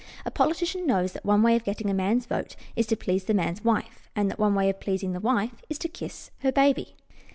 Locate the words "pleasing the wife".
4.79-5.61